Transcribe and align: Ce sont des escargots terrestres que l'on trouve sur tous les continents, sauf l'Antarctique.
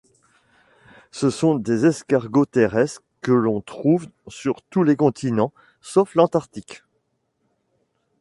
Ce 1.11 1.29
sont 1.29 1.53
des 1.59 1.85
escargots 1.85 2.47
terrestres 2.47 3.03
que 3.21 3.31
l'on 3.33 3.61
trouve 3.61 4.07
sur 4.29 4.63
tous 4.63 4.81
les 4.83 4.95
continents, 4.95 5.53
sauf 5.79 6.15
l'Antarctique. 6.15 6.81